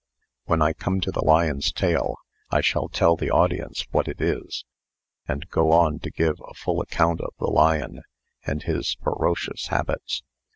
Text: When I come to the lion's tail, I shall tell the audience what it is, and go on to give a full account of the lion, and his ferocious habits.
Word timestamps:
When 0.45 0.63
I 0.63 0.73
come 0.73 0.99
to 1.01 1.11
the 1.11 1.23
lion's 1.23 1.71
tail, 1.71 2.15
I 2.49 2.61
shall 2.61 2.89
tell 2.89 3.15
the 3.15 3.29
audience 3.29 3.85
what 3.91 4.07
it 4.07 4.19
is, 4.19 4.65
and 5.27 5.47
go 5.49 5.71
on 5.71 5.99
to 5.99 6.09
give 6.09 6.37
a 6.47 6.55
full 6.55 6.81
account 6.81 7.21
of 7.21 7.35
the 7.37 7.51
lion, 7.51 8.01
and 8.43 8.63
his 8.63 8.95
ferocious 9.03 9.67
habits. 9.67 10.23